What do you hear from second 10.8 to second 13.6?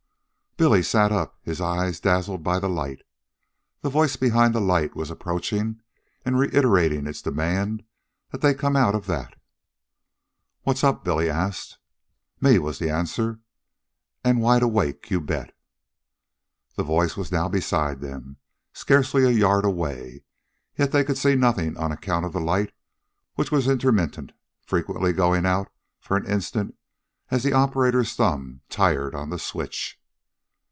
up?" Billy asked. "Me," was the answer;